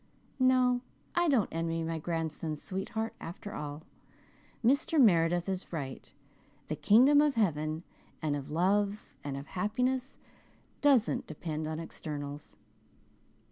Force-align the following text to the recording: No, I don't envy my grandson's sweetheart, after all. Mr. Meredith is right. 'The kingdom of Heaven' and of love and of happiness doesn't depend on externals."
No, 0.39 0.81
I 1.13 1.27
don't 1.29 1.51
envy 1.53 1.83
my 1.83 1.99
grandson's 1.99 2.59
sweetheart, 2.59 3.13
after 3.19 3.53
all. 3.53 3.83
Mr. 4.65 4.99
Meredith 4.99 5.47
is 5.47 5.71
right. 5.71 6.11
'The 6.69 6.75
kingdom 6.77 7.21
of 7.21 7.35
Heaven' 7.35 7.83
and 8.19 8.35
of 8.35 8.49
love 8.49 9.05
and 9.23 9.37
of 9.37 9.45
happiness 9.45 10.17
doesn't 10.81 11.27
depend 11.27 11.67
on 11.67 11.79
externals." 11.79 12.57